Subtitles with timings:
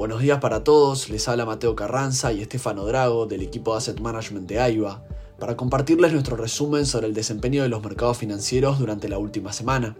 [0.00, 4.00] Buenos días para todos, les habla Mateo Carranza y Estefano Drago del equipo de Asset
[4.00, 5.04] Management de AIBA
[5.38, 9.98] para compartirles nuestro resumen sobre el desempeño de los mercados financieros durante la última semana.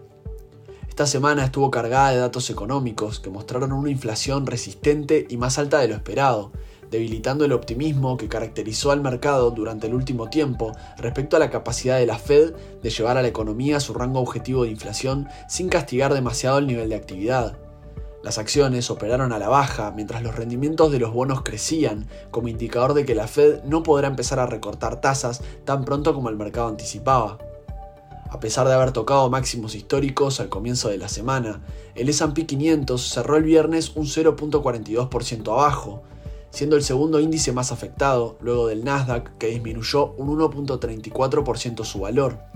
[0.89, 5.77] Esta semana estuvo cargada de datos económicos que mostraron una inflación resistente y más alta
[5.77, 6.51] de lo esperado,
[6.89, 11.99] debilitando el optimismo que caracterizó al mercado durante el último tiempo respecto a la capacidad
[11.99, 15.69] de la Fed de llevar a la economía a su rango objetivo de inflación sin
[15.69, 17.55] castigar demasiado el nivel de actividad.
[18.23, 22.93] Las acciones operaron a la baja mientras los rendimientos de los bonos crecían, como indicador
[22.93, 26.67] de que la Fed no podrá empezar a recortar tasas tan pronto como el mercado
[26.67, 27.39] anticipaba.
[28.29, 31.61] A pesar de haber tocado máximos históricos al comienzo de la semana,
[31.95, 36.03] el SP 500 cerró el viernes un 0.42% abajo,
[36.51, 42.50] siendo el segundo índice más afectado, luego del Nasdaq, que disminuyó un 1.34% su valor.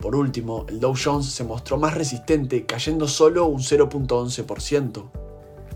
[0.00, 5.10] Por último, el Dow Jones se mostró más resistente, cayendo solo un 0.11%.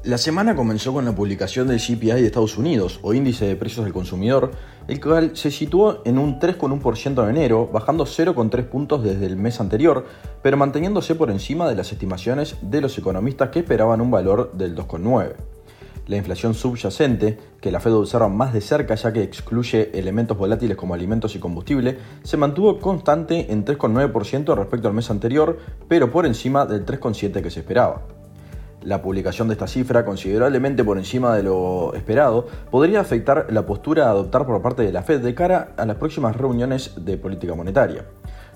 [0.05, 3.84] La semana comenzó con la publicación del CPI de Estados Unidos, o índice de precios
[3.84, 4.50] del consumidor,
[4.89, 9.61] el cual se situó en un 3,1% en enero, bajando 0,3 puntos desde el mes
[9.61, 10.06] anterior,
[10.42, 14.75] pero manteniéndose por encima de las estimaciones de los economistas que esperaban un valor del
[14.75, 15.53] 2,9%
[16.06, 20.77] la inflación subyacente, que la Fed observa más de cerca ya que excluye elementos volátiles
[20.77, 26.27] como alimentos y combustible, se mantuvo constante en 3,9% respecto al mes anterior, pero por
[26.27, 28.02] encima del 3,7% que se esperaba.
[28.82, 34.06] La publicación de esta cifra, considerablemente por encima de lo esperado, podría afectar la postura
[34.06, 37.55] a adoptar por parte de la Fed de cara a las próximas reuniones de política
[37.55, 38.05] monetaria.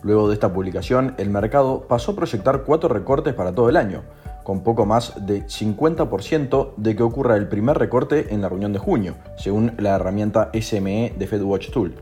[0.02, 4.02] Luego de esta publicación, el mercado pasó a proyectar cuatro recortes para todo el año,
[4.48, 8.78] con poco más de 50% de que ocurra el primer recorte en la reunión de
[8.78, 11.96] junio, según la herramienta SME de FedWatch Tool.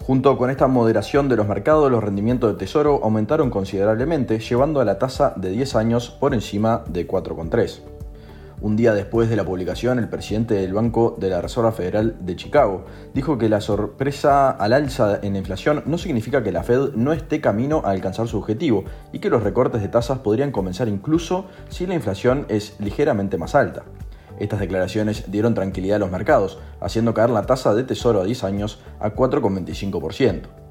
[0.00, 4.84] Junto con esta moderación de los mercados, los rendimientos de tesoro aumentaron considerablemente, llevando a
[4.84, 7.95] la tasa de 10 años por encima de 4,3.
[8.62, 12.36] Un día después de la publicación, el presidente del Banco de la Reserva Federal de
[12.36, 16.94] Chicago dijo que la sorpresa al alza en la inflación no significa que la Fed
[16.94, 20.88] no esté camino a alcanzar su objetivo y que los recortes de tasas podrían comenzar
[20.88, 23.84] incluso si la inflación es ligeramente más alta.
[24.38, 28.42] Estas declaraciones dieron tranquilidad a los mercados, haciendo caer la tasa de tesoro a 10
[28.44, 30.65] años a 4,25%.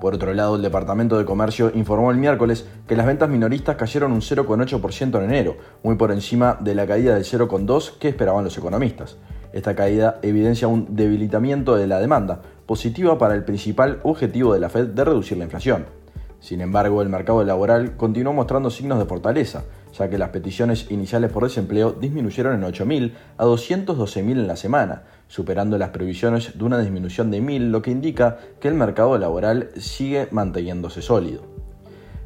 [0.00, 4.12] Por otro lado, el Departamento de Comercio informó el miércoles que las ventas minoristas cayeron
[4.12, 8.56] un 0,8% en enero, muy por encima de la caída del 0,2% que esperaban los
[8.56, 9.16] economistas.
[9.52, 14.68] Esta caída evidencia un debilitamiento de la demanda, positiva para el principal objetivo de la
[14.68, 15.86] Fed de reducir la inflación.
[16.40, 19.64] Sin embargo, el mercado laboral continuó mostrando signos de fortaleza,
[19.98, 25.02] ya que las peticiones iniciales por desempleo disminuyeron en 8.000 a 212.000 en la semana,
[25.28, 29.70] superando las previsiones de una disminución de 1.000, lo que indica que el mercado laboral
[29.76, 31.58] sigue manteniéndose sólido.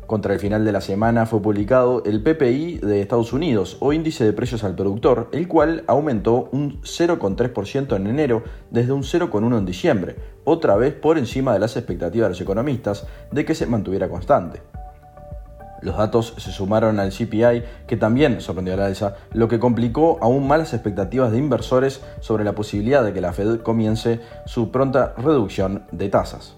[0.07, 4.25] Contra el final de la semana fue publicado el PPI de Estados Unidos, o índice
[4.25, 9.65] de precios al productor, el cual aumentó un 0,3% en enero desde un 0,1% en
[9.65, 14.09] diciembre, otra vez por encima de las expectativas de los economistas de que se mantuviera
[14.09, 14.61] constante.
[15.83, 20.19] Los datos se sumaron al CPI, que también sorprendió a la alza, lo que complicó
[20.23, 24.71] aún más las expectativas de inversores sobre la posibilidad de que la Fed comience su
[24.71, 26.55] pronta reducción de tasas.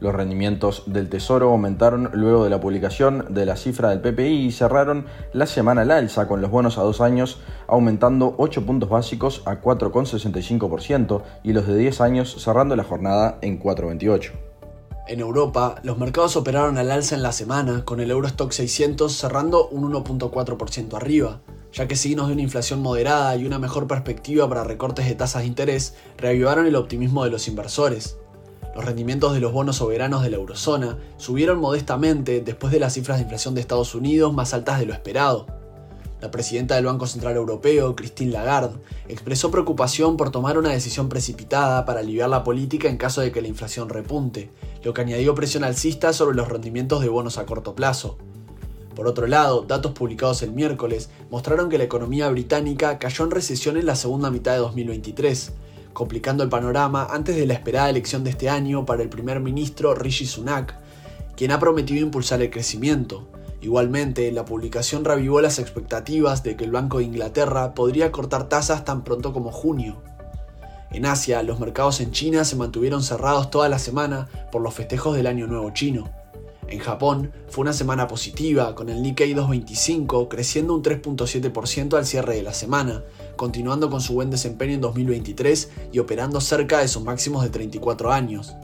[0.00, 4.52] Los rendimientos del Tesoro aumentaron luego de la publicación de la cifra del PPI y
[4.52, 9.42] cerraron la semana al alza con los bonos a dos años aumentando 8 puntos básicos
[9.46, 14.45] a 4,65% y los de 10 años cerrando la jornada en 4,28%.
[15.08, 19.68] En Europa, los mercados operaron al alza en la semana, con el Eurostock 600 cerrando
[19.68, 24.64] un 1.4% arriba, ya que signos de una inflación moderada y una mejor perspectiva para
[24.64, 28.16] recortes de tasas de interés reavivaron el optimismo de los inversores.
[28.74, 33.18] Los rendimientos de los bonos soberanos de la eurozona subieron modestamente después de las cifras
[33.18, 35.46] de inflación de Estados Unidos más altas de lo esperado.
[36.20, 41.84] La presidenta del Banco Central Europeo, Christine Lagarde, expresó preocupación por tomar una decisión precipitada
[41.84, 44.50] para aliviar la política en caso de que la inflación repunte,
[44.82, 48.16] lo que añadió presión alcista sobre los rendimientos de bonos a corto plazo.
[48.94, 53.76] Por otro lado, datos publicados el miércoles mostraron que la economía británica cayó en recesión
[53.76, 55.52] en la segunda mitad de 2023,
[55.92, 59.94] complicando el panorama antes de la esperada elección de este año para el primer ministro
[59.94, 60.74] Rishi Sunak,
[61.36, 63.28] quien ha prometido impulsar el crecimiento.
[63.66, 68.84] Igualmente, la publicación revivó las expectativas de que el Banco de Inglaterra podría cortar tasas
[68.84, 70.00] tan pronto como junio.
[70.92, 75.16] En Asia, los mercados en China se mantuvieron cerrados toda la semana por los festejos
[75.16, 76.08] del Año Nuevo chino.
[76.68, 82.36] En Japón fue una semana positiva, con el Nikkei 225 creciendo un 3.7% al cierre
[82.36, 83.02] de la semana,
[83.34, 88.12] continuando con su buen desempeño en 2023 y operando cerca de sus máximos de 34
[88.12, 88.54] años.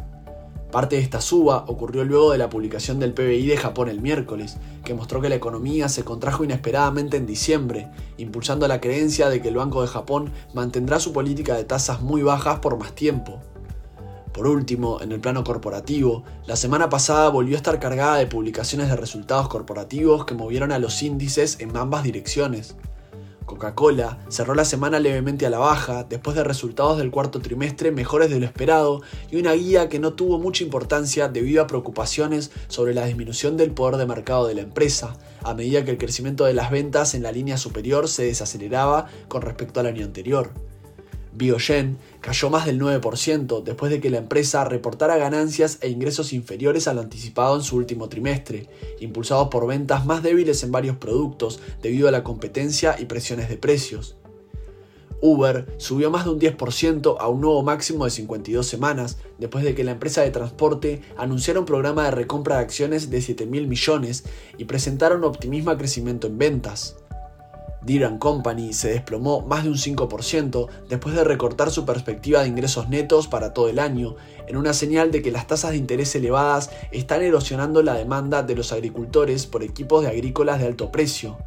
[0.73, 4.57] Parte de esta suba ocurrió luego de la publicación del PBI de Japón el miércoles,
[4.87, 9.49] que mostró que la economía se contrajo inesperadamente en diciembre, impulsando la creencia de que
[9.49, 13.39] el Banco de Japón mantendrá su política de tasas muy bajas por más tiempo.
[14.33, 18.89] Por último, en el plano corporativo, la semana pasada volvió a estar cargada de publicaciones
[18.89, 22.77] de resultados corporativos que movieron a los índices en ambas direcciones.
[23.45, 28.31] Coca-Cola cerró la semana levemente a la baja después de resultados del cuarto trimestre mejores
[28.31, 32.95] de lo esperado y una guía que no tuvo mucha importancia debido a preocupaciones sobre
[32.95, 36.55] la disminución del poder de mercado de la empresa, a medida que el crecimiento de
[36.55, 40.53] las ventas en la línea superior se desaceleraba con respecto al año anterior.
[41.35, 46.89] Biogen cayó más del 9% después de que la empresa reportara ganancias e ingresos inferiores
[46.89, 48.69] a lo anticipado en su último trimestre,
[49.01, 53.57] impulsados por ventas más débiles en varios productos debido a la competencia y presiones de
[53.57, 54.17] precios.
[55.23, 59.75] Uber subió más de un 10% a un nuevo máximo de 52 semanas después de
[59.75, 63.69] que la empresa de transporte anunciara un programa de recompra de acciones de 7 mil
[63.69, 64.25] millones
[64.59, 66.97] y presentara un optimismo a crecimiento en ventas.
[67.85, 72.89] Deere Company se desplomó más de un 5% después de recortar su perspectiva de ingresos
[72.89, 74.15] netos para todo el año,
[74.47, 78.55] en una señal de que las tasas de interés elevadas están erosionando la demanda de
[78.55, 81.39] los agricultores por equipos de agrícolas de alto precio.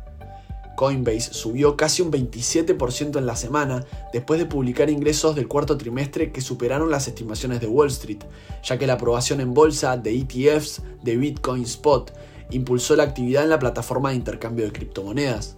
[0.75, 6.33] Coinbase subió casi un 27% en la semana después de publicar ingresos del cuarto trimestre
[6.33, 8.19] que superaron las estimaciones de Wall Street,
[8.61, 12.11] ya que la aprobación en bolsa de ETFs de Bitcoin Spot
[12.51, 15.55] impulsó la actividad en la plataforma de intercambio de criptomonedas.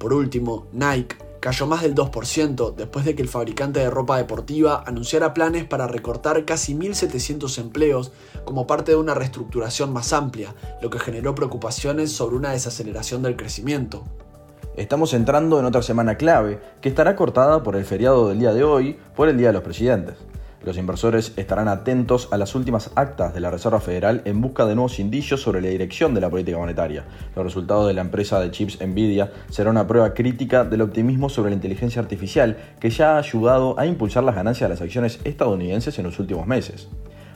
[0.00, 4.82] Por último, Nike cayó más del 2% después de que el fabricante de ropa deportiva
[4.86, 8.10] anunciara planes para recortar casi 1.700 empleos
[8.46, 13.36] como parte de una reestructuración más amplia, lo que generó preocupaciones sobre una desaceleración del
[13.36, 14.04] crecimiento.
[14.74, 18.64] Estamos entrando en otra semana clave, que estará cortada por el feriado del día de
[18.64, 20.16] hoy por el Día de los Presidentes.
[20.62, 24.74] Los inversores estarán atentos a las últimas actas de la Reserva Federal en busca de
[24.74, 27.06] nuevos indicios sobre la dirección de la política monetaria.
[27.34, 31.48] Los resultados de la empresa de chips Nvidia serán una prueba crítica del optimismo sobre
[31.50, 35.98] la inteligencia artificial que ya ha ayudado a impulsar las ganancias de las acciones estadounidenses
[35.98, 36.88] en los últimos meses.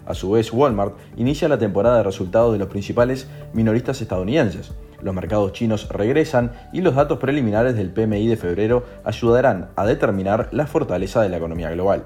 [0.05, 4.73] A su vez, Walmart inicia la temporada de resultados de los principales minoristas estadounidenses.
[5.01, 10.51] Los mercados chinos regresan y los datos preliminares del PMI de febrero ayudarán a determinar
[10.53, 12.05] la fortaleza de la economía global.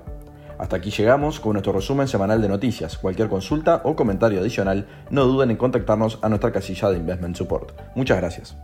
[0.59, 2.99] Hasta aquí llegamos con nuestro resumen semanal de noticias.
[2.99, 7.73] Cualquier consulta o comentario adicional, no duden en contactarnos a nuestra casilla de Investment Support.
[7.95, 8.57] Muchas gracias.